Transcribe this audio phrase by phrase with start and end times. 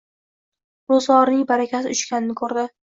[0.93, 2.71] Roʻzgʻorining barakasi uchganini koʻrdi.